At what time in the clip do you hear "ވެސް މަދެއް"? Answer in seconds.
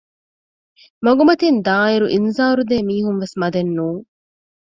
3.21-3.71